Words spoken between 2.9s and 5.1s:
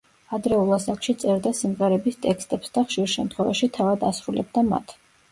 შემთხვევაში თავად ასრულებდა მათ.